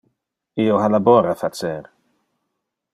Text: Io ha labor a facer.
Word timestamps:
Io 0.63 0.79
ha 0.79 0.87
labor 0.95 1.29
a 1.33 1.37
facer. 1.43 1.79